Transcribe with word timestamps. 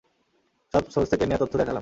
সব 0.73 0.83
সোর্স 0.89 1.07
থেকে 1.09 1.25
নেয়া 1.25 1.39
তথ্য 1.39 1.53
দেখালাম। 1.57 1.79